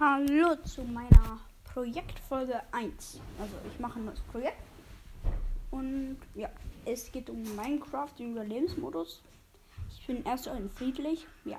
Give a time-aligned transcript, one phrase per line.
[0.00, 3.20] Hallo zu meiner Projektfolge 1.
[3.40, 4.62] Also ich mache ein neues Projekt.
[5.72, 6.48] Und ja,
[6.84, 9.20] es geht um Minecraft, den Überlebensmodus.
[9.90, 11.26] Ich bin erst ein friedlich.
[11.44, 11.58] Ja.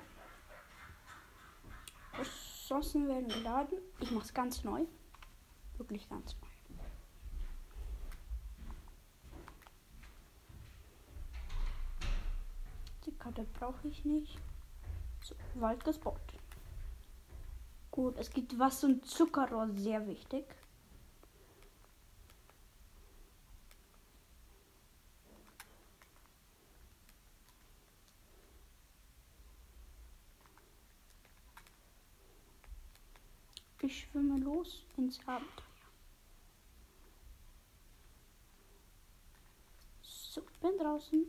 [2.18, 3.76] Ressourcen werden geladen.
[4.00, 4.86] Ich mache es ganz neu.
[5.76, 6.48] Wirklich ganz neu.
[13.04, 14.38] Die Karte brauche ich nicht.
[15.22, 16.39] So, Wald gespawnt.
[17.90, 20.44] Gut, es gibt Wasser und Zuckerrohr, sehr wichtig.
[33.82, 35.64] Ich schwimme los ins Abenteuer.
[40.02, 41.26] So, bin draußen.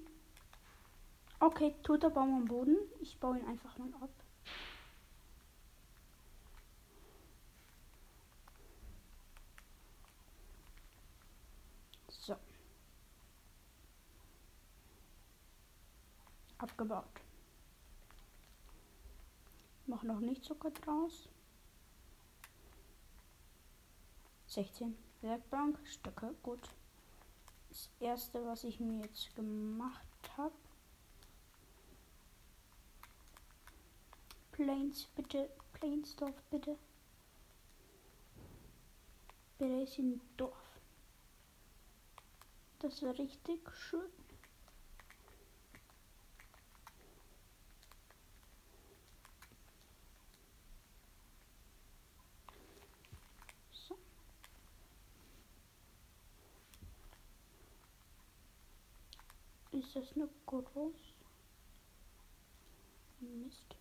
[1.40, 2.78] Okay, toter Baum am Boden.
[3.00, 4.12] Ich baue ihn einfach mal ab.
[12.10, 12.36] So.
[16.62, 17.06] Abgebaut.
[19.88, 21.28] Mach noch nicht Zucker draus.
[24.48, 26.70] 16 Werkbank, Stöcke, gut.
[27.70, 30.06] Das erste, was ich mir jetzt gemacht
[30.38, 30.54] habe.
[34.52, 35.50] Plains, bitte.
[35.74, 36.78] Plainsdorf, bitte.
[39.58, 40.00] Bitte ist.
[42.80, 44.12] Das wäre richtig schön.
[59.94, 60.01] So.
[60.12, 60.94] Ist nur groß?
[63.22, 63.78] Mist.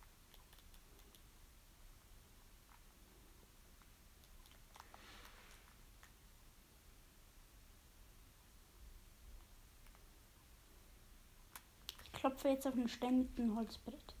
[12.05, 14.15] Ich klopfe jetzt auf den Stein mit dem Holzbrett.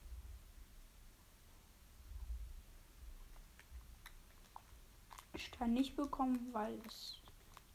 [5.35, 7.21] Stein nicht bekommen, weil es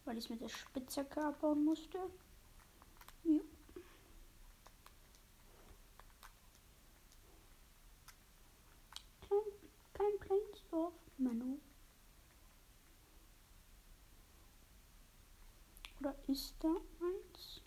[0.05, 1.99] weil ich es mit der Spitzhacke abbauen musste.
[3.25, 3.41] Ja.
[9.93, 10.21] Kein,
[10.71, 11.59] Dorf, Manu.
[16.01, 17.63] Oder ist da eins?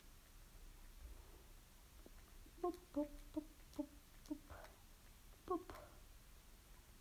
[2.61, 3.45] Bup, bup, bup,
[3.75, 3.87] bup,
[4.27, 4.37] bup.
[5.45, 5.73] Bup.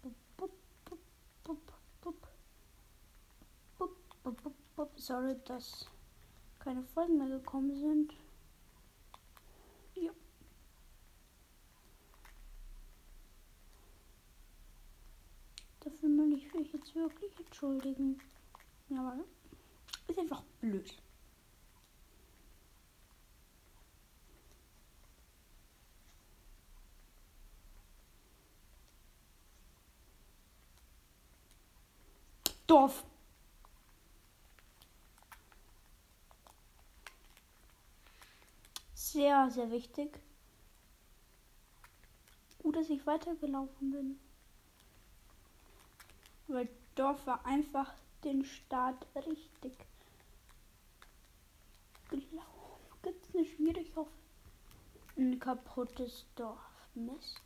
[0.03, 0.50] Bup, bup,
[0.84, 0.98] bup,
[1.44, 1.58] bup,
[2.00, 2.28] bup.
[3.78, 3.91] Bup,
[4.22, 5.00] bup, bup, bup.
[5.00, 5.87] Sorry, dass
[6.58, 8.14] keine Folgen mehr gekommen sind.
[9.94, 10.12] Ja.
[15.81, 18.20] Dafür will ich mich jetzt wirklich entschuldigen.
[18.88, 19.25] Ja, aber
[20.09, 20.94] ist einfach blöd.
[32.66, 33.04] Dorf.
[38.94, 40.19] Sehr, sehr wichtig.
[42.62, 44.20] Gut, dass ich weitergelaufen bin.
[46.47, 47.94] Weil Dorf war einfach
[48.25, 49.72] den Start richtig
[52.10, 52.98] gelaufen.
[53.03, 54.09] Gibt's eine schwierig auf
[55.16, 56.58] ein kaputtes Dorf.
[56.94, 57.42] Mist.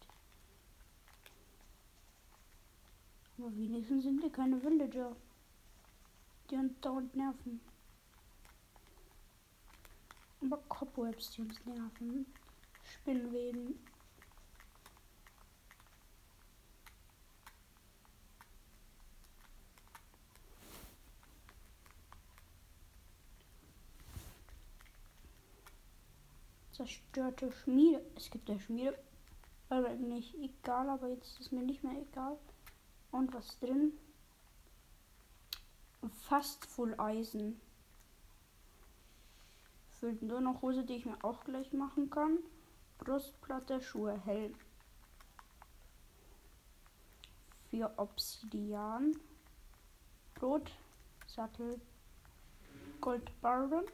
[3.36, 5.14] Aber wenigstens sind die keine Villager.
[6.48, 7.60] Die uns dauernd nerven.
[10.41, 12.24] Aber Cobwebs, die uns nerven.
[12.82, 13.78] Spinnweben.
[26.82, 28.04] Zerstörte Schmiede.
[28.16, 28.98] Es gibt eine Schmiede.
[29.69, 32.37] Aber nicht egal, aber jetzt ist mir nicht mehr egal.
[33.12, 33.93] Und was drin?
[36.28, 37.60] Fast Full Eisen.
[40.01, 42.39] Fehlt nur noch Hose, die ich mir auch gleich machen kann.
[42.98, 44.54] Brustplatte, Schuhe, Helm.
[47.71, 49.16] Für Obsidian.
[50.34, 50.72] Brot,
[51.28, 51.80] Sattel,
[53.01, 53.84] Goldbarren.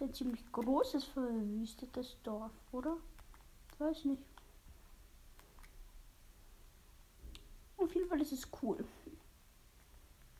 [0.00, 2.96] Ist ein ziemlich großes, verwüstetes Dorf, oder?
[3.70, 4.22] Ich weiß nicht.
[7.76, 8.82] Auf jeden Fall ist es cool.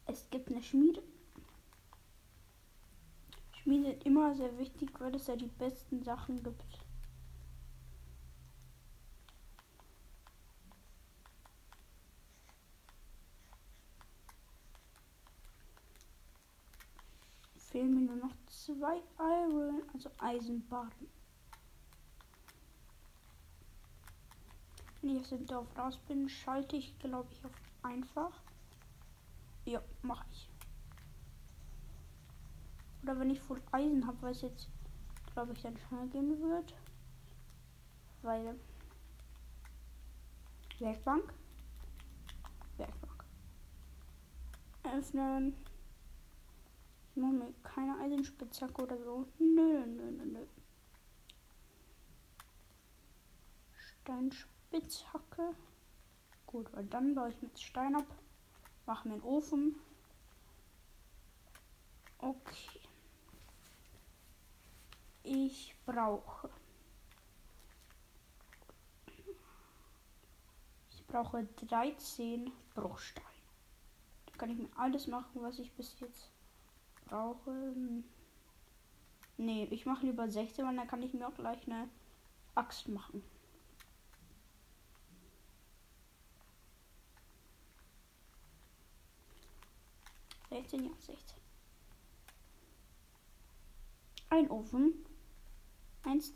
[0.07, 1.03] Es gibt eine Schmiede.
[3.53, 6.79] Schmiede immer sehr wichtig, weil es da ja die besten Sachen gibt.
[17.59, 18.17] Fehlen mir nur
[18.75, 21.09] zwei Iron, also Eisenbarren.
[25.01, 27.53] Wenn ich aus dem Dorf raus bin, schalte ich, glaube ich, auf
[27.83, 28.43] einfach.
[29.65, 30.49] Ja, mache ich.
[33.03, 34.69] Oder wenn ich voll Eisen habe, was jetzt,
[35.33, 36.75] glaube ich, dann schnell gehen wird.
[38.23, 38.55] Weil.
[40.79, 41.33] Werkbank.
[42.77, 43.25] Werkbank.
[44.83, 45.55] Öffnen.
[47.21, 49.27] Ich mache mir keine Eisenspitzhacke oder so.
[49.39, 50.47] Nö, nö, nö, nö.
[53.77, 55.55] Steinspitzhacke.
[56.47, 58.07] Gut, weil dann baue ich mit Stein ab.
[58.87, 59.77] Mache mir einen Ofen.
[62.17, 62.81] Okay.
[65.23, 66.49] Ich brauche.
[70.91, 73.27] Ich brauche 13 Bruchsteine.
[74.25, 76.31] Da kann ich mir alles machen, was ich bis jetzt
[77.11, 77.75] brauche.
[79.37, 81.89] Nee, ich mache lieber 16, weil dann kann ich mir auch gleich eine
[82.55, 83.23] Axt machen.
[90.49, 91.39] Sechzehn, ja, 16.
[94.31, 94.95] Ein Ofen.
[96.03, 96.33] Eins,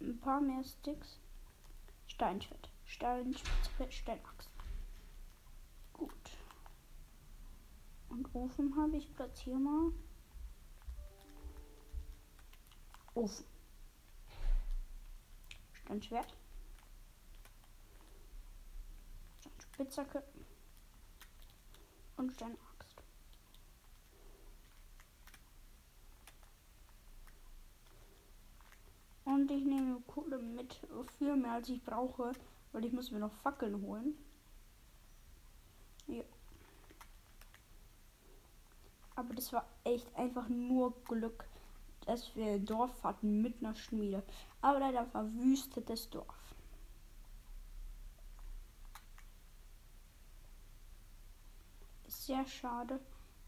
[0.00, 1.18] ein paar mehr Sticks.
[2.06, 2.70] Steinschwert.
[2.84, 4.50] Steinschwert, Steinaxt.
[5.92, 6.12] Gut.
[8.08, 9.12] Und Ofen habe ich.
[9.14, 9.92] Platziere mal.
[13.14, 13.44] Ofen.
[15.72, 16.34] Steinschwert.
[19.40, 20.22] Steinspitzhacke.
[22.16, 23.02] Und Steinaxt.
[29.24, 30.80] Und ich nehme Kohle mit.
[31.18, 32.32] Viel mehr als ich brauche.
[32.72, 34.14] Weil ich muss mir noch Fackeln holen.
[36.06, 36.24] Ja.
[39.18, 41.44] Aber das war echt einfach nur Glück,
[42.06, 44.22] dass wir ein Dorf hatten mit einer Schmiede.
[44.60, 46.54] Aber leider verwüstet das Dorf.
[52.06, 53.00] Sehr schade.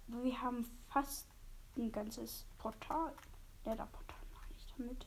[0.09, 1.29] Wir haben fast
[1.77, 3.15] ein ganzes Portal.
[3.65, 5.07] Ja, da Portal mache ich damit.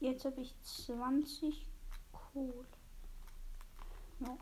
[0.00, 1.68] Jetzt habe ich 20
[2.10, 2.73] Kohle.
[4.24, 4.36] Ja.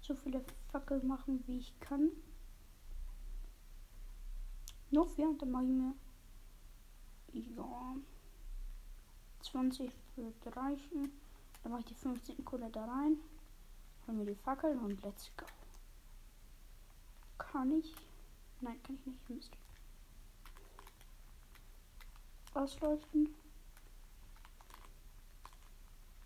[0.00, 2.10] So viele Fackel machen, wie ich kann.
[4.90, 5.94] Noch vier, dann mache ich mir.
[7.56, 7.96] Ja.
[9.42, 11.12] 20 wird reichen.
[11.62, 13.18] Dann mache ich die 15 Kohle da rein.
[14.06, 15.46] Hol mir die Fackeln und let's go.
[17.38, 17.94] Kann ich?
[18.60, 19.30] Nein, kann ich nicht.
[19.30, 19.52] Mist.
[22.54, 23.39] Ausleuchten.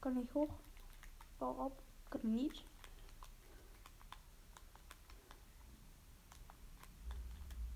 [0.04, 0.50] Kann ich hoch.
[1.40, 1.72] Ab.
[2.10, 2.62] Granit.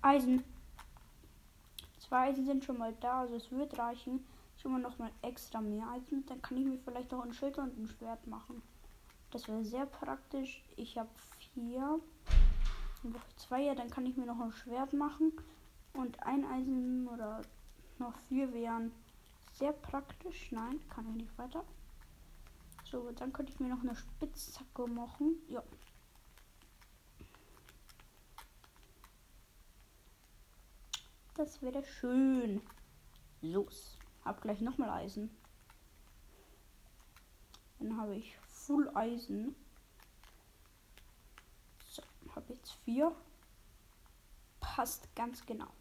[0.03, 0.43] Eisen.
[1.97, 4.27] Zwei Eisen sind schon mal da, also es wird reichen.
[4.57, 6.23] Schon mal noch mal extra mehr Eisen.
[6.27, 8.61] Dann kann ich mir vielleicht noch ein Schild und ein Schwert machen.
[9.31, 10.63] Das wäre sehr praktisch.
[10.75, 11.09] Ich habe
[11.55, 11.99] vier.
[13.01, 15.33] Noch zwei, ja, dann kann ich mir noch ein Schwert machen.
[15.93, 17.41] Und ein Eisen oder
[17.97, 18.91] noch vier wären
[19.53, 20.51] sehr praktisch.
[20.51, 21.65] Nein, kann ich nicht weiter.
[22.89, 25.35] So, dann könnte ich mir noch eine Spitzhacke machen.
[25.47, 25.63] Ja.
[31.35, 32.61] Das wäre schön.
[33.41, 33.99] Los.
[34.25, 35.29] Hab gleich nochmal Eisen.
[37.77, 39.55] Dann habe ich Full Eisen.
[41.87, 42.01] So,
[42.35, 43.15] habe jetzt vier.
[44.59, 45.71] Passt ganz genau.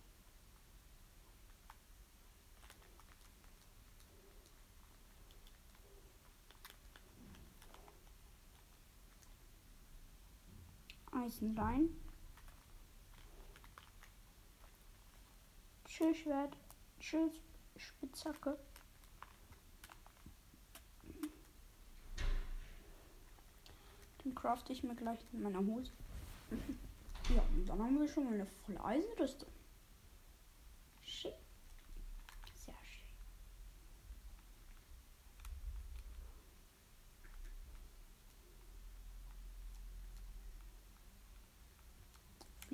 [11.19, 11.89] Eisen rein.
[15.87, 16.57] Schildschwert,
[17.01, 18.59] Schildspitzhacke.
[24.23, 25.91] Dann crafte ich mir gleich in meiner Hose.
[27.35, 29.51] ja, und dann haben wir schon mal eine volle Eisenrüstung.
[31.03, 31.33] Schön.
[32.55, 33.09] Sehr schön.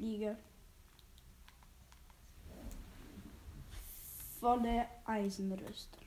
[0.04, 0.36] Fliege.
[4.38, 6.02] volle Eisenrüstung.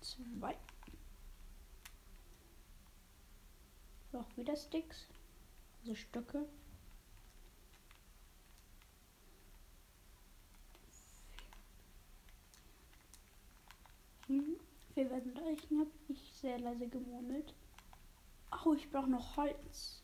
[0.00, 0.56] Zwei.
[4.12, 5.06] Noch wieder Sticks.
[5.82, 6.48] Also Stücke.
[14.28, 14.56] Hm,
[14.94, 17.52] wir beiden Leichen habe ich sehr leise gemurmelt.
[18.64, 20.02] Oh, ich brauche noch Holz.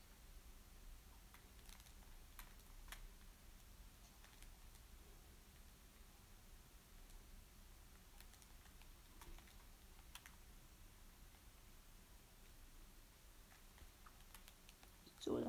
[15.24, 15.40] So,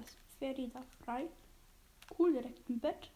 [0.56, 1.28] Ferdi da frei.
[2.18, 3.12] Cool, direkt im Bett.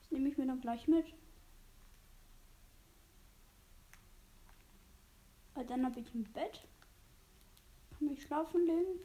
[0.00, 1.06] Das nehme ich mir dann gleich mit.
[5.54, 6.62] Weil dann habe ich ein Bett.
[7.98, 9.00] Kann mich schlafen legen.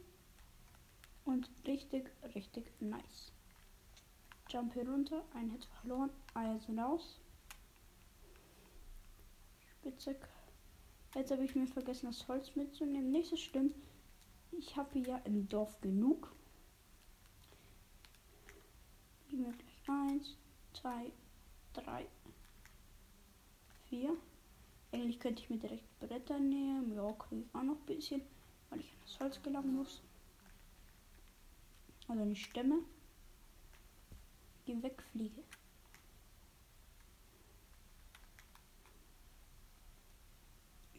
[1.25, 3.31] Und richtig, richtig nice.
[4.49, 5.23] Jump hier runter.
[5.33, 6.11] Ein Hit verloren.
[6.65, 7.19] Sind raus.
[9.79, 10.29] Spitzhack.
[11.15, 13.11] Jetzt habe ich mir vergessen, das Holz mitzunehmen.
[13.11, 13.73] Nicht so schlimm.
[14.51, 16.31] Ich habe ja im Dorf genug.
[19.33, 20.37] Geben wir gleich 1,
[20.73, 21.11] 2,
[21.73, 22.05] 3,
[23.89, 24.15] 4.
[24.91, 26.93] Eigentlich könnte ich mir direkt Bretter nehmen.
[26.95, 28.21] Ja, kriege ich auch noch ein bisschen,
[28.69, 30.03] weil ich an das Holz gelangen muss.
[32.07, 32.83] Also nicht Stämme.
[34.65, 35.43] Geh weg, Fliege.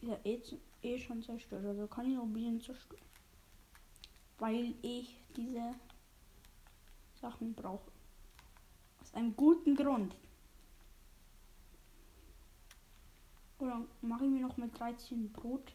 [0.01, 0.41] Ja, eh,
[0.81, 1.65] eh schon zerstört.
[1.65, 3.01] Also kann ich noch ein bisschen zerstören.
[4.39, 5.73] Weil ich diese
[7.21, 7.95] Sachen brauche.
[9.15, 10.13] Einem guten Grund.
[13.59, 15.71] Oder mache ich mir noch mit 13 Brot.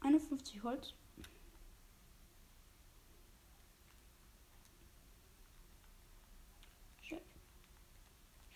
[0.00, 0.92] 51 Holz.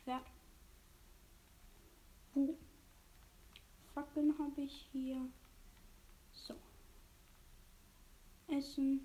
[0.04, 0.26] Schwert.
[2.34, 2.54] Uh.
[3.94, 5.16] Fackeln habe ich hier.
[6.34, 6.54] So.
[8.48, 9.00] Essen.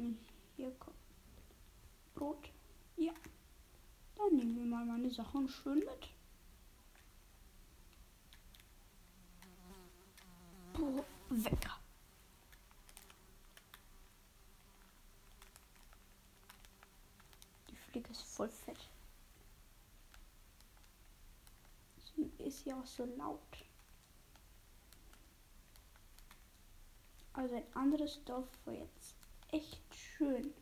[0.00, 0.18] Und
[0.56, 0.96] hier kommt
[2.14, 2.50] Brot.
[2.96, 3.12] Ja.
[4.16, 6.08] Dann nehmen wir mal meine Sachen schön mit.
[10.78, 11.78] Oh, Wecker.
[17.68, 18.88] Die Fliege ist voll fett.
[21.98, 23.66] Sie ist ja auch so laut.
[27.34, 29.19] Also ein anderes Dorf war jetzt
[29.52, 30.52] echt schön.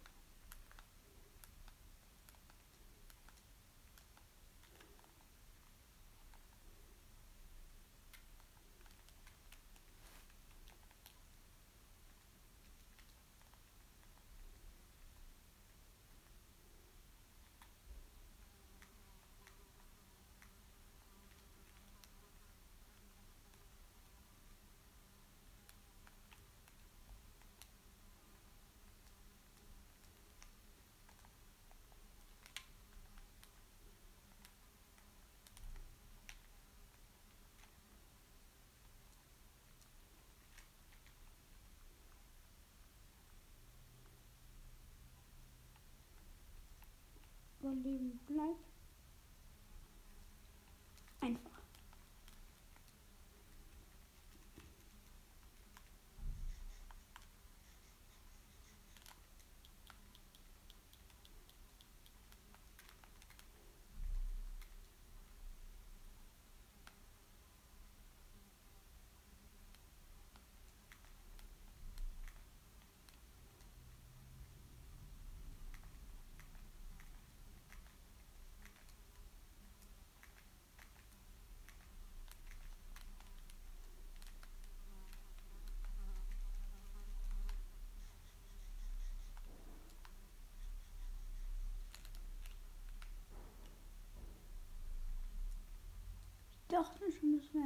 [47.69, 48.08] Überleben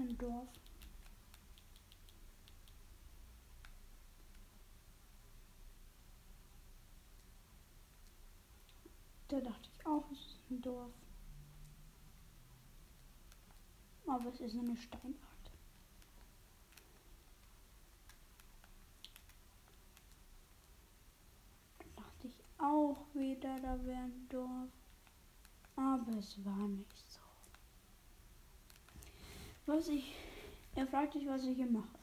[0.03, 0.49] ein Dorf.
[9.29, 10.93] Da dachte ich auch, es ist ein Dorf.
[14.07, 15.17] Aber es ist eine Steinart.
[21.79, 24.69] Da dachte ich auch wieder, da wäre ein Dorf.
[25.77, 27.12] Aber es war nicht so.
[29.67, 30.15] Was ich.
[30.75, 31.99] Er fragt sich, was ich hier mache.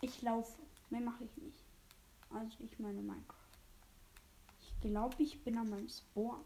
[0.00, 0.62] Ich laufe.
[0.90, 1.64] Mehr mache ich nicht.
[2.30, 3.34] Also ich meine Minecraft.
[4.60, 6.44] Ich glaube, ich bin an meinem Spawn.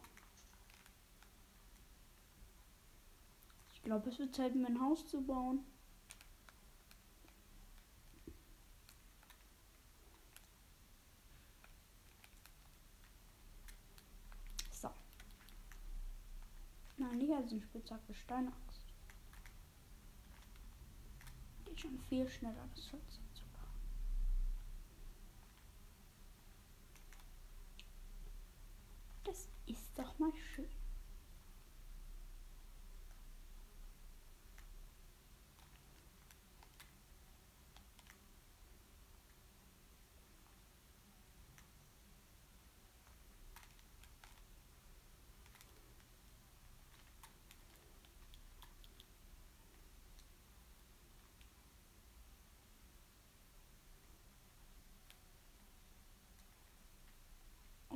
[3.74, 5.64] Ich glaube, es wird Zeit, mir ein Haus zu bauen.
[14.70, 14.90] So.
[16.98, 18.69] Nein, nicht Eisenspitzhacke, Steinaxt.
[21.70, 23.62] Geht schon viel schneller, das Holz zu bauen.
[29.22, 30.68] Das ist doch mal schön.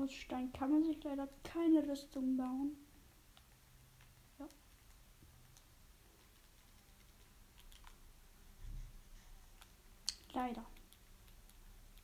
[0.04, 2.76] Aus Stein kann man sich leider keine Rüstung bauen.
[4.38, 4.46] Ja.
[10.34, 10.66] Leider.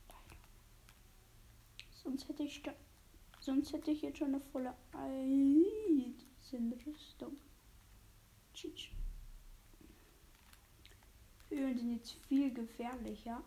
[0.07, 0.41] Leider.
[1.91, 2.63] Sonst hätte ich
[3.39, 7.37] sonst hätte ich jetzt schon eine volle Eisenrüstung.
[8.55, 8.93] Tschitsch.
[11.49, 13.43] Höhlen sind jetzt viel gefährlicher.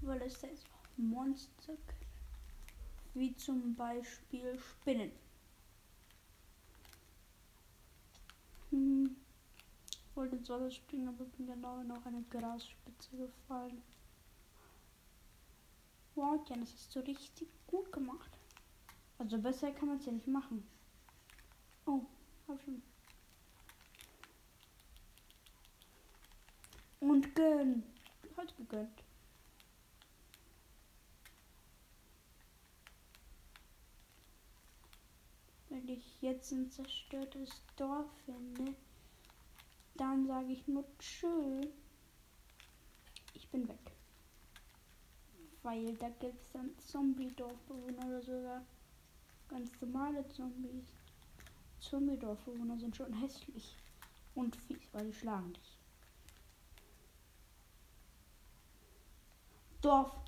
[0.00, 1.97] Weil es da jetzt Monster gibt
[3.18, 5.12] wie zum Beispiel Spinnen.
[8.70, 9.16] Hm.
[9.90, 13.82] Ich wollte ins Wasser springen, aber bin genau in auch eine Grasspitze gefallen.
[16.14, 18.30] Wow, Jan, das hast du richtig gut gemacht.
[19.18, 20.66] Also besser kann man es ja nicht machen.
[21.86, 22.00] Oh,
[22.48, 22.82] hab schon.
[27.00, 27.84] Und gönn.
[28.36, 29.02] Halt gegönnt.
[35.70, 38.74] Wenn ich jetzt ein zerstörtes Dorf finde,
[39.96, 41.60] dann sage ich nur tschö.
[43.34, 43.92] Ich bin weg.
[45.62, 48.64] Weil da gibt es dann Zombie-Dorfbewohner oder sogar
[49.48, 50.86] ganz normale Zombies.
[51.80, 53.76] Zombie-Dorfbewohner sind schon hässlich
[54.34, 55.78] und fies, weil die schlagen dich.
[59.80, 60.27] Dorf.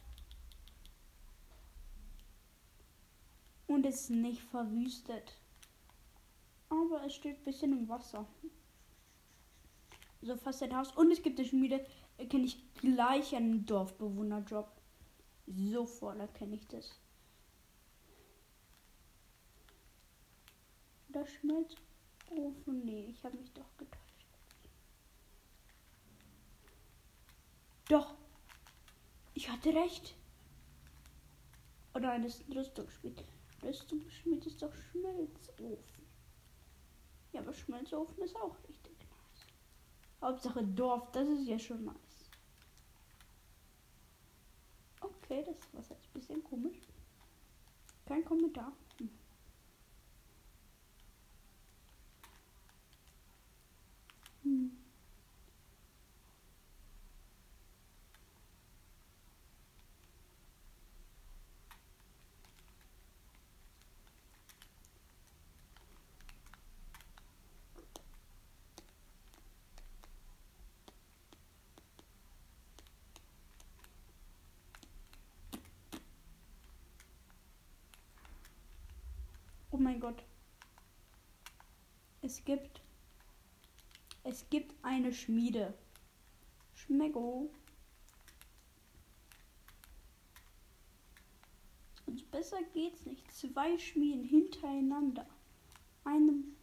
[3.81, 5.39] Und ist nicht verwüstet.
[6.69, 8.27] Aber es steht ein bisschen im Wasser.
[10.21, 10.95] So fast ein Haus.
[10.95, 11.87] Und es gibt eine Schmiede.
[12.19, 14.71] Erkenne ich gleich einen Dorfbewohnerjob.
[15.47, 17.01] Sofort erkenne ich das.
[21.09, 22.85] Da Schmelzofen.
[22.85, 24.27] Nee, ich habe mich doch getäuscht.
[27.89, 28.15] Doch.
[29.33, 30.15] Ich hatte recht.
[31.95, 32.43] Oder nein, das
[33.63, 34.35] ein Rüstungsspiel.
[34.35, 36.07] Rüstungsschmied ist doch Schmelzofen.
[37.33, 39.47] Ja, aber Schmelzofen ist auch richtig nice.
[40.21, 41.95] Hauptsache Dorf, das ist ja schon nice.
[45.01, 46.79] Okay, das war jetzt ein bisschen komisch.
[48.07, 48.73] Kein Kommentar.
[48.99, 49.11] Hm.
[54.43, 54.81] Hm.
[79.73, 80.23] Oh mein Gott.
[82.23, 82.83] Es gibt.
[84.23, 85.75] Es gibt eine Schmiede.
[86.75, 87.51] Schmecko.
[92.07, 93.31] Und besser geht's nicht.
[93.33, 95.27] Zwei Schmieden hintereinander.
[96.05, 96.57] Einem.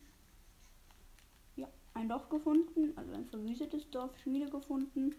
[1.55, 5.15] Ja, ein Dorf gefunden, also ein verwüstetes Dorf, Schmiede gefunden.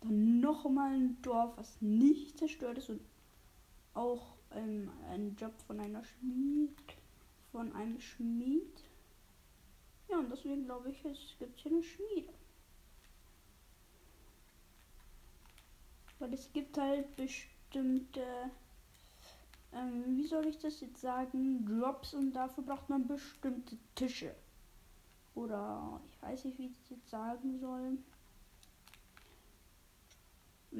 [0.00, 3.00] Dann nochmal ein Dorf, was nicht zerstört ist und
[3.94, 6.76] auch ähm, einen Job von einer Schmied,
[7.50, 8.87] von einem Schmied.
[10.08, 12.32] Ja, und deswegen glaube ich, es gibt hier eine Schmiede.
[16.18, 18.50] Weil es gibt halt bestimmte,
[19.72, 24.34] ähm, wie soll ich das jetzt sagen, Jobs und dafür braucht man bestimmte Tische.
[25.34, 27.98] Oder ich weiß nicht, wie ich das jetzt sagen soll.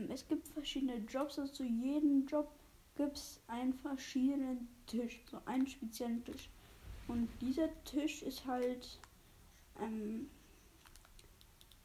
[0.08, 2.50] Es gibt verschiedene Jobs, also zu jedem Job
[2.96, 6.48] gibt es einen verschiedenen Tisch, so einen speziellen Tisch.
[7.06, 8.98] Und dieser Tisch ist halt
[9.80, 10.30] ähm,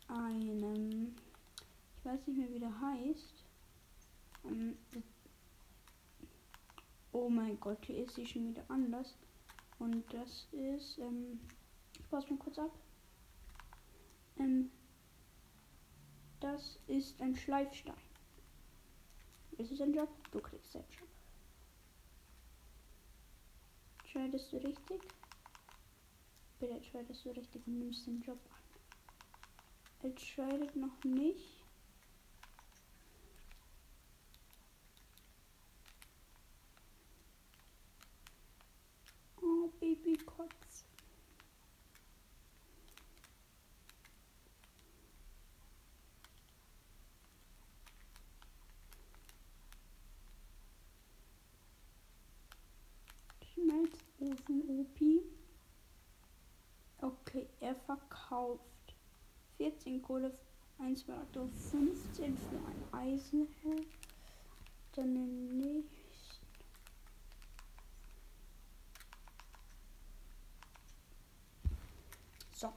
[0.08, 1.16] einem,
[1.98, 3.46] ich weiß nicht mehr wie der heißt.
[4.46, 4.78] Ähm,
[7.12, 9.16] oh mein Gott, hier ist sie schon wieder anders.
[9.80, 11.40] Und das ist, ähm,
[11.98, 12.72] ich pause mal kurz ab.
[14.38, 14.72] Ähm,
[16.40, 17.96] das ist ein Schleifstein.
[19.58, 20.10] Ist es ein Job?
[20.32, 21.08] Du kriegst einen Job.
[24.04, 25.02] Entscheidest du richtig?
[26.64, 30.10] Später tradest du richtig und nimmst den Job an.
[30.10, 31.62] Er tradet noch nicht.
[39.42, 40.86] Oh, Baby Kotz.
[53.54, 55.24] Schmelzofen OP.
[57.04, 57.76] Okay, er
[58.34, 58.96] verkauft
[59.58, 60.34] 14 Kohle,
[60.80, 63.88] 1 Reaktor, 15 für ein Eisenheld.
[64.96, 65.94] Dann den nächsten.
[72.54, 72.74] So.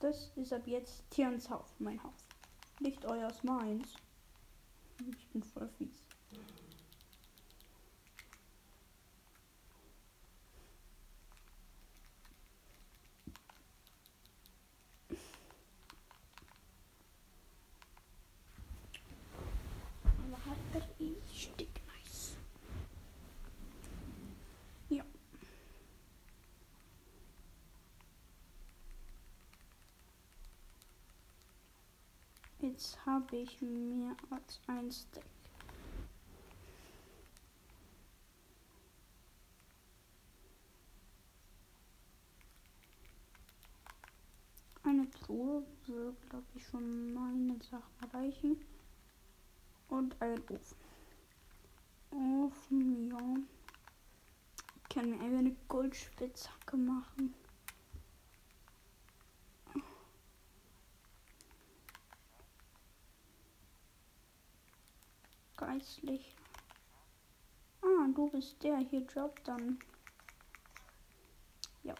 [0.00, 2.24] Das ist ab jetzt Tierens Haus, mein Haus.
[2.80, 3.94] Nicht euers meins.
[5.18, 6.06] Ich bin voll fies.
[20.26, 22.36] Aber hat er richtig nice.
[24.88, 25.04] Ja.
[32.60, 35.24] Jetzt habe ich mehr als ein Stack.
[44.82, 48.60] Eine Truhe würde, glaube ich, schon meine Sachen reichen.
[49.88, 50.76] Und ein Ofen.
[52.10, 53.36] Ofen, ja.
[54.82, 57.32] Ich kann mir eine Goldspitzhacke machen.
[65.76, 66.34] Geistlich.
[67.82, 68.78] Ah, du bist der.
[68.78, 69.78] Hier droppt dann.
[71.82, 71.94] Ja.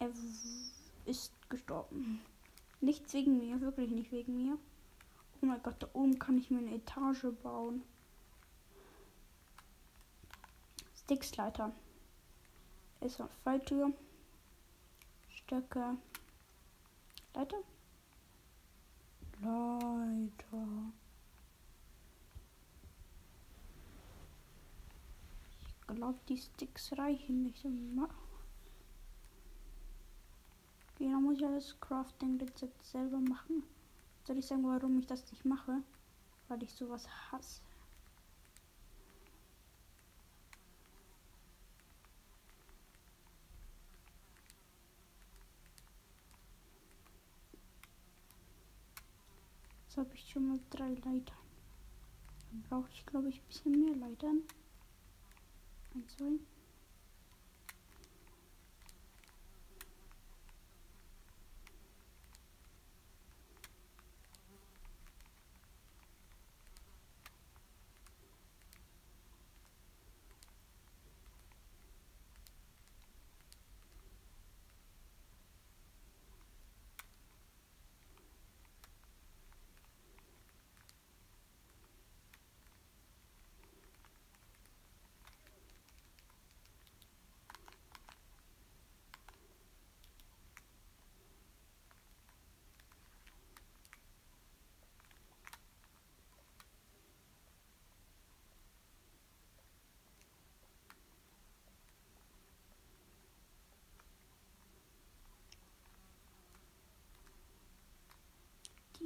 [0.00, 0.10] Er
[1.04, 2.20] ist gestorben.
[2.80, 4.58] Nichts wegen mir, wirklich nicht wegen mir.
[5.42, 7.84] Oh mein Gott, da oben kann ich mir eine Etage bauen.
[11.04, 11.70] Sticksleiter.
[13.00, 13.92] Ist eine Falltür.
[15.28, 15.96] Stöcke.
[17.32, 17.58] Leiter?
[19.40, 20.92] Leiter.
[25.94, 27.64] Glaube, die Sticks reichen nicht.
[27.64, 28.08] Ma-
[30.94, 33.62] okay, dann muss ich alles Crafting-Rezept selber machen.
[34.26, 35.82] Soll ich sagen, warum ich das nicht mache?
[36.48, 37.60] Weil ich sowas hasse.
[49.86, 51.38] Jetzt habe ich schon mal drei Leitern.
[52.50, 54.42] Dann brauche ich, glaube ich, ein bisschen mehr Leitern.
[55.94, 56.53] Ein, zwei.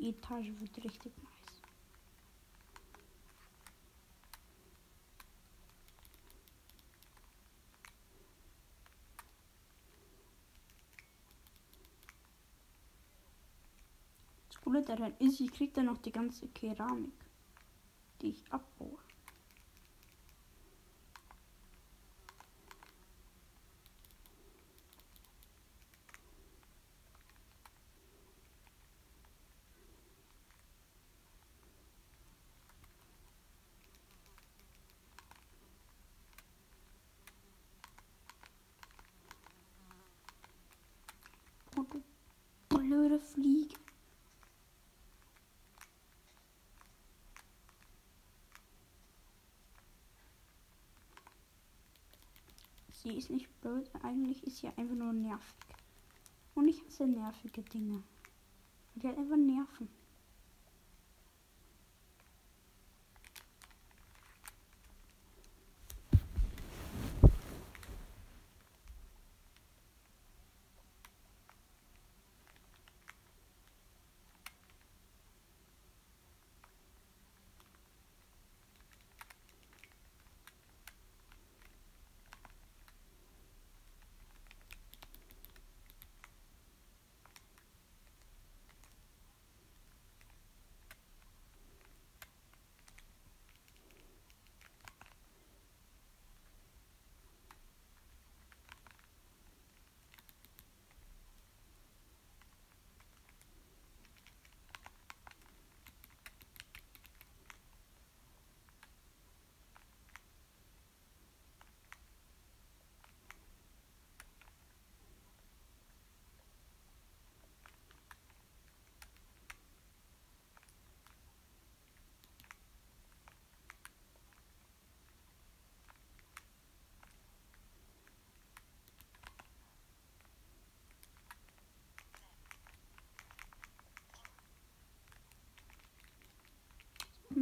[0.09, 1.61] Die Etage wird richtig nice.
[14.49, 17.13] Das Coole daran ist, ich krieg dann noch die ganze Keramik,
[18.23, 18.97] die ich abbaue.
[41.79, 42.03] Du
[42.69, 43.77] blöde Fliege.
[52.91, 55.55] Sie ist nicht blöd, eigentlich ist sie einfach nur nervig.
[56.57, 58.03] Und ich hasse nervige Dinge.
[58.97, 59.89] Die halt einfach nerven.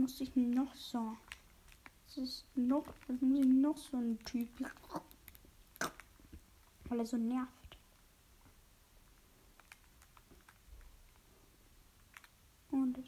[0.06, 1.16] Muss ich noch so.
[2.06, 4.48] Das ist noch, das muss ich noch so ein Typ.
[6.84, 7.76] Weil er so nervt.
[12.70, 12.98] Und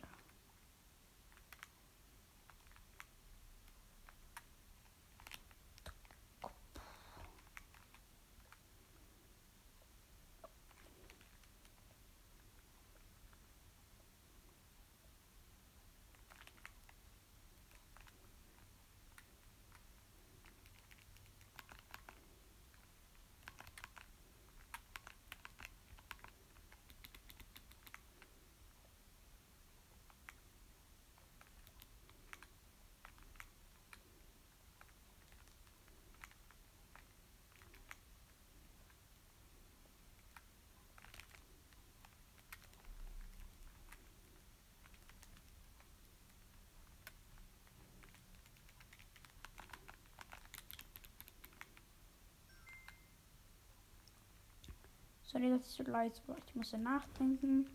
[55.31, 56.37] Sorry, dass ich so leid war.
[56.47, 57.69] Ich musste nachdenken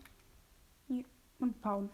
[1.38, 1.88] und bauen.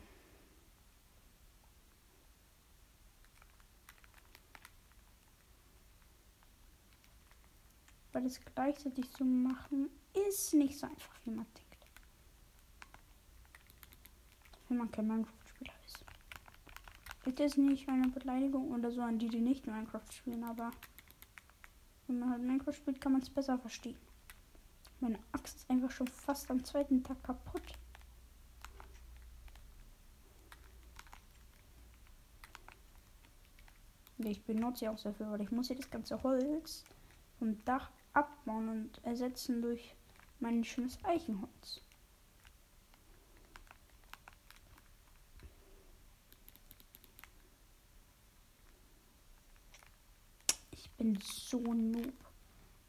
[8.13, 9.91] Weil es gleichzeitig zu machen,
[10.29, 11.87] ist nicht so einfach, wie man denkt.
[14.69, 16.05] Wenn man kein Minecraft-Spieler ist.
[17.23, 20.71] Bitte ist nicht eine Beleidigung oder so an die, die nicht Minecraft spielen, aber
[22.07, 24.10] wenn man halt Minecraft spielt, kann man es besser verstehen.
[25.01, 27.63] Meine Axt ist einfach schon fast am zweiten Tag kaputt.
[34.19, 36.85] Ich benutze ja auch dafür, weil ich muss hier das ganze Holz
[37.39, 39.95] vom Dach abbauen und ersetzen durch
[40.41, 41.81] mein schönes Eichenholz.
[50.73, 52.30] Ich bin so noob.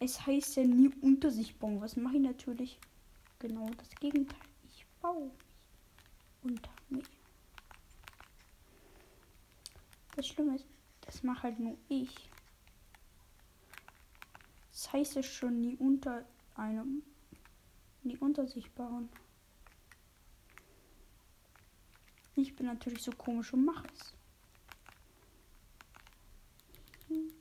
[0.03, 1.79] Es heißt ja nie unter sich bauen.
[1.79, 2.79] Was mache ich natürlich?
[3.37, 4.39] Genau das Gegenteil.
[4.63, 5.33] Ich baue mich
[6.41, 7.05] unter mich.
[10.15, 10.65] Das Schlimme ist,
[11.01, 12.31] das mache halt nur ich.
[14.71, 17.03] Das heißt ja schon nie unter einem,
[18.01, 19.07] nie unter sich bauen.
[22.35, 24.15] Ich bin natürlich so komisch und mache es.
[27.09, 27.31] Hm.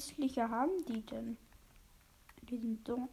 [0.00, 1.36] Christliche haben die denn
[2.40, 3.10] in diesem Dorf?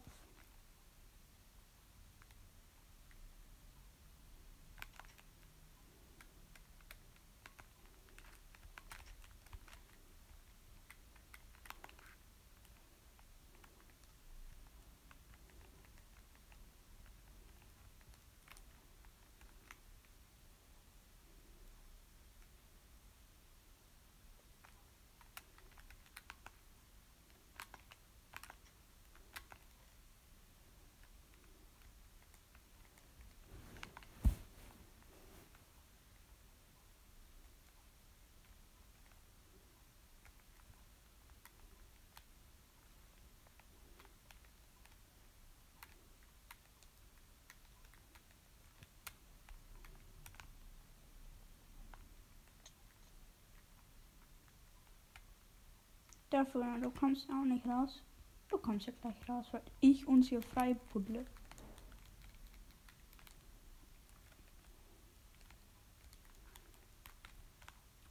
[56.30, 58.02] Dafür, du kommst auch nicht raus.
[58.48, 61.26] Du kommst ja gleich raus, weil ich uns hier frei puddle.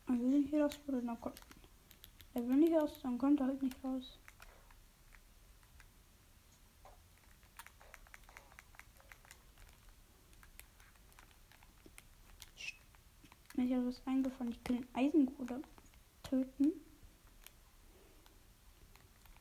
[0.08, 1.40] Er will nicht raus, dann kommt.
[2.34, 4.20] Er will nicht raus, dann kommt er halt nicht raus.
[13.56, 14.52] Mir ist ja was eingefallen.
[14.52, 15.66] Ich kann den Eisengold
[16.24, 16.87] töten.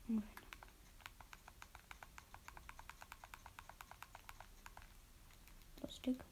[0.07, 0.23] Bueno.
[5.81, 6.23] Dos Stück.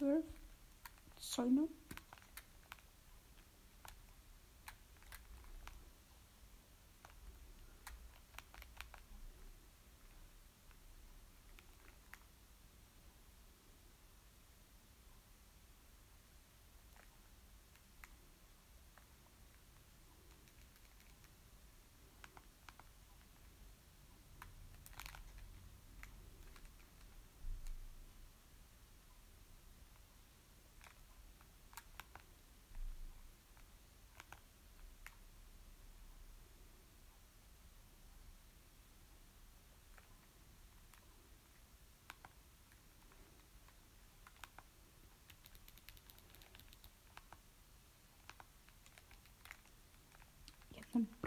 [0.00, 1.81] That's fine.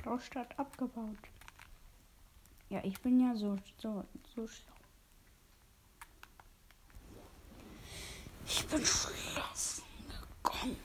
[0.06, 1.18] Braustadt abgebaut.
[2.70, 4.74] Ja, ich bin ja so, so, so schlau.
[8.46, 9.84] Ich bin schlafen
[10.44, 10.78] gekommen.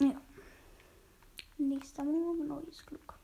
[0.00, 0.20] Ja.
[1.58, 3.15] Nächster Morgen, neues Glück.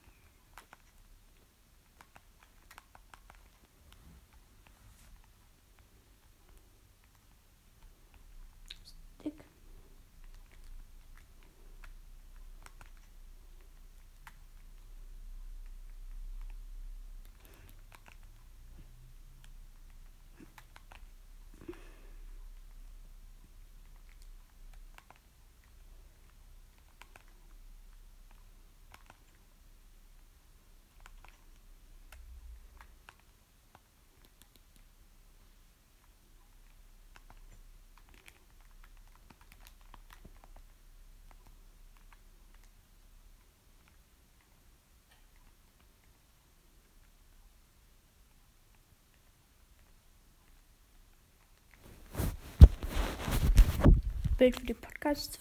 [54.43, 55.39] Bild für die Podcast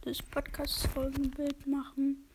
[0.00, 2.27] das Podcast Folgenbild machen.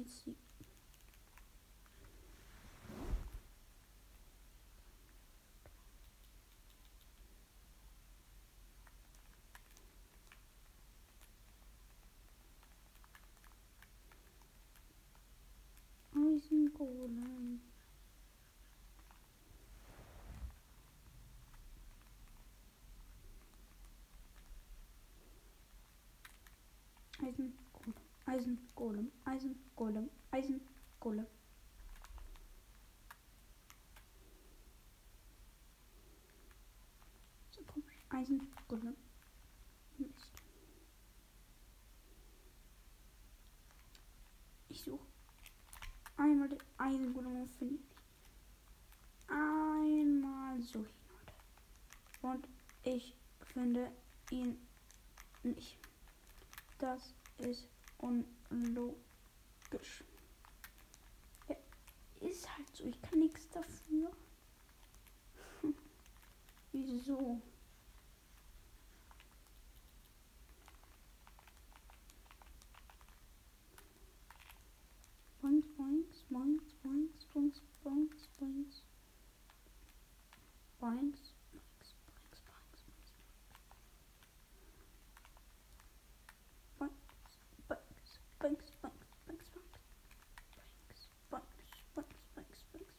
[0.00, 0.34] 一起
[28.40, 30.66] Eisengolem, Eisengolem, Eisengolem,
[31.00, 31.26] Eisengolem.
[37.50, 38.06] So komisch.
[38.08, 38.96] Eisengolem.
[39.98, 40.32] Mist.
[44.68, 45.06] Ich suche
[46.16, 47.86] einmal den Eisengolem und finde ihn.
[49.28, 51.34] Einmal ihn heute.
[52.22, 52.48] Und
[52.84, 53.14] ich
[53.52, 53.92] finde
[54.30, 54.66] ihn
[55.42, 55.78] nicht.
[56.78, 57.68] Das ist
[58.00, 60.04] unlogisch.
[61.48, 61.56] Ja,
[62.20, 62.84] ist halt so.
[62.84, 64.10] Ich kann nichts dafür.
[66.72, 67.40] Wieso?
[75.42, 78.82] Boings, boings, boings, boings, boings, boings, boings.
[80.78, 82.42] Boings, boings, boings.
[86.78, 86.94] Bunks,
[88.38, 89.70] bunks, bunks, bunks, bunks.
[91.30, 91.46] Bunks, bunks, bunks,
[91.94, 92.94] bunks, bunks, bunks.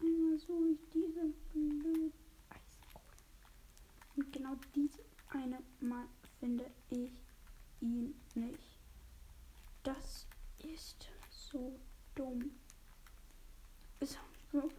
[0.00, 2.10] Einmal suche ich diese blöde
[2.48, 3.16] Eisenkohle.
[4.16, 4.98] Und genau diese
[5.30, 6.06] eine Mal
[6.38, 7.12] finde ich
[7.80, 8.78] ihn nicht.
[9.82, 10.26] Das
[10.58, 11.78] ist so
[12.14, 12.50] dumm.
[14.00, 14.18] Ist
[14.52, 14.70] so.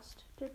[0.00, 0.48] Fast der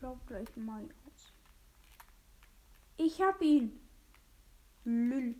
[0.00, 1.32] Glaubt gleich mal aus.
[2.96, 3.78] Ich hab ihn.
[4.84, 5.34] Lül.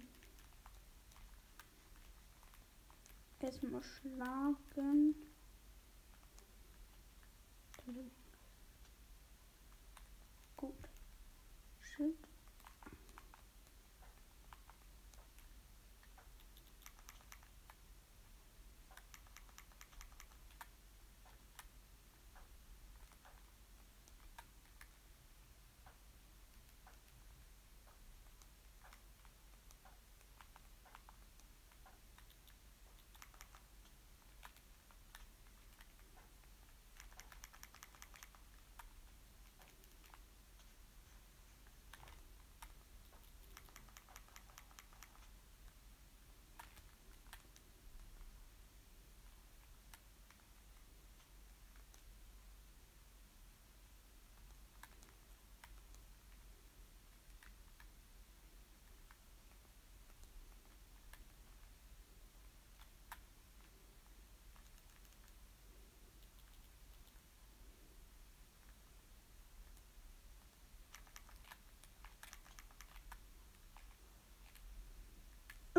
[3.41, 5.15] Erstmal schlagen.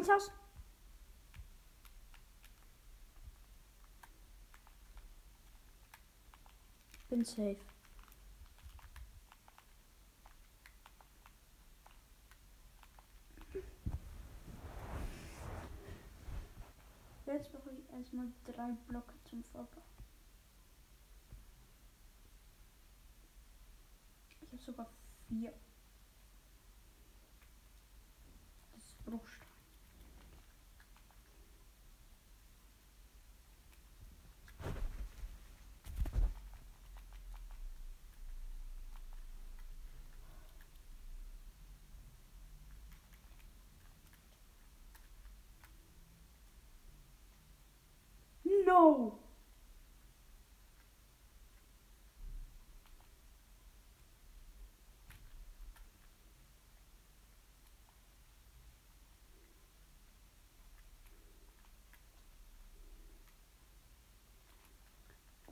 [0.02, 0.32] Ins Haus.
[7.10, 7.58] Bin safe.
[17.26, 19.84] Jetzt brauche ich erstmal drei Blöcke zum Verbauen.
[24.42, 24.88] Ich habe sogar
[25.28, 25.54] vier.
[28.74, 29.41] Das ist Bruchstein.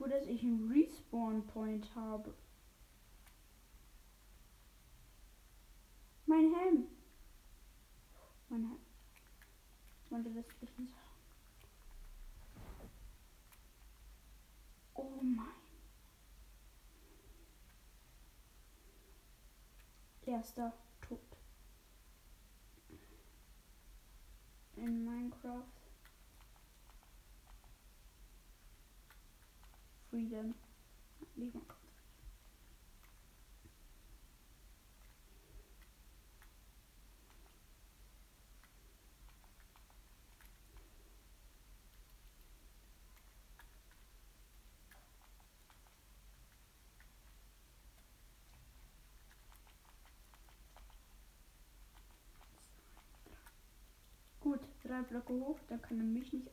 [0.00, 2.34] Gut, dass ich einen Respawn-Point habe.
[6.26, 6.86] Mein Helm.
[8.48, 8.80] Mein Helm.
[10.10, 10.99] Meine restlichen Sachen.
[15.00, 15.46] Oh mein.
[20.26, 21.18] Erster Tod.
[24.76, 25.64] In Minecraft.
[30.10, 30.54] Freedom.
[31.36, 31.79] Lieber Gut,
[54.90, 56.48] drei Blöcke hoch, dann kann er mich nicht.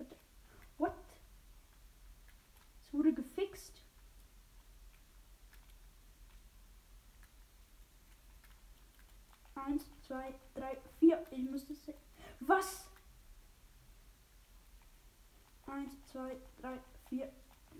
[0.78, 0.94] What?
[2.84, 3.84] Es wurde gefixt.
[9.56, 11.26] Eins, zwei, drei, vier.
[11.32, 11.96] Ich muss das.
[12.40, 12.90] Was?
[15.66, 16.80] Eins, zwei, drei,
[17.10, 17.34] vier,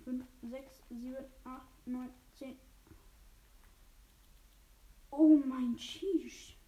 [0.04, 2.58] fünf, sechs, sieben, acht, neun, zehn.
[5.10, 6.58] Oh mein Sheesh.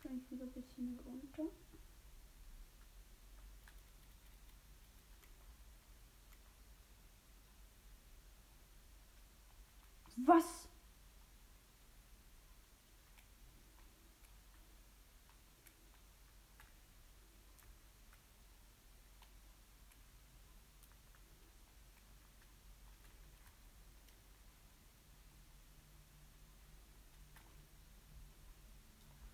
[0.00, 1.52] Kann ich wieder ein bisschen runter?
[10.26, 10.68] Was?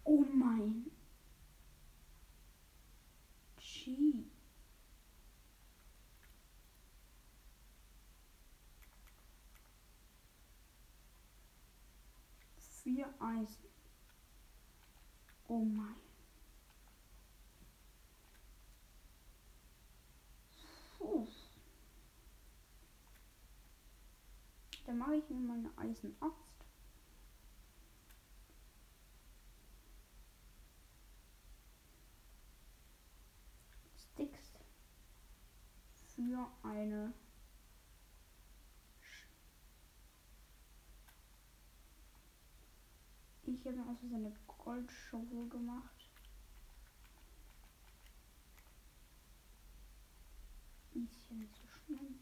[0.05, 0.87] Oh mein.
[3.59, 4.25] Gee.
[12.87, 13.65] Vier Eisen.
[15.49, 15.97] Oh mein.
[20.97, 21.27] Puh.
[24.85, 26.65] Dann mache ich mir mal eine Eisenaxt.
[33.97, 34.61] Sticks
[36.15, 37.13] für eine
[43.67, 46.09] Ich habe mir also seine Goldschuhe gemacht.
[50.95, 51.01] Ja
[51.35, 52.21] nicht so schlimm.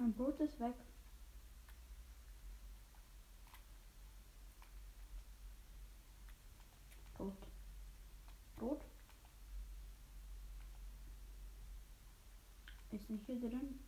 [0.00, 0.74] Mein Boot ist weg.
[7.14, 7.34] Brot.
[8.54, 8.84] Brot.
[12.90, 13.78] Ist nicht hier drin.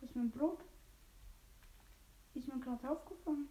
[0.00, 0.64] Wo ist mein Brot?
[2.34, 3.48] Ist mir gerade aufgefallen.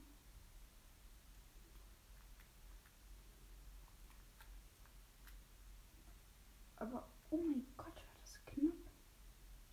[6.76, 8.74] Aber oh mein Gott, war das knapp.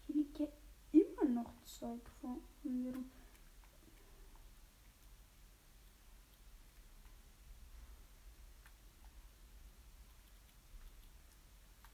[0.06, 0.46] Hier liegt ja
[0.92, 2.94] immer noch Zeug vor mir.
[2.94, 3.10] rum.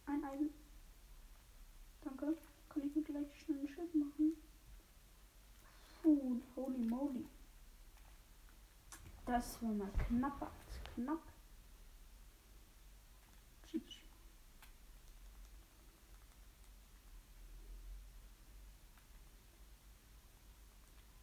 [0.05, 0.51] Ein Eisen.
[2.03, 2.37] Danke.
[2.69, 4.37] Kann ich mir gleich schnell ein Schiff machen?
[6.03, 7.27] Puh, holy moly.
[9.37, 11.21] Das war mal knapper als knapp.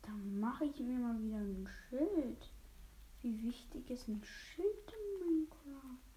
[0.04, 2.52] Dann mache ich mir mal wieder ein Schild.
[3.22, 6.14] Wie wichtig ist ein Schild in Minecraft?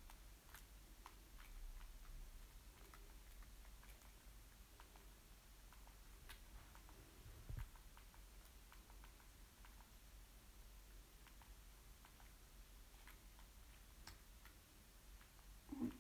[15.81, 15.93] Und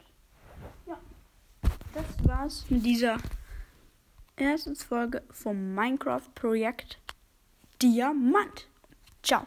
[0.86, 0.98] ja,
[1.94, 2.16] das
[2.46, 3.16] war's mit dieser
[4.36, 6.98] ersten Folge vom Minecraft-Projekt
[7.82, 8.68] Diamant.
[9.20, 9.46] Ciao.